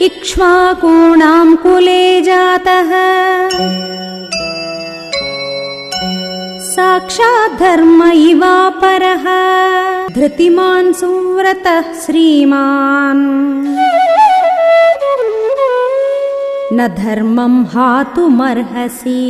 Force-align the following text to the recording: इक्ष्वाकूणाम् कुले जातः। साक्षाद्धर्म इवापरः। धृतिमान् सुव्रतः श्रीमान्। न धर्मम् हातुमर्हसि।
इक्ष्वाकूणाम् 0.00 1.56
कुले 1.56 2.20
जातः। 2.20 2.90
साक्षाद्धर्म 6.58 8.12
इवापरः। 8.12 9.24
धृतिमान् 10.14 10.92
सुव्रतः 10.92 11.80
श्रीमान्। 11.80 13.50
न 16.72 16.88
धर्मम् 16.88 17.64
हातुमर्हसि। 17.64 19.20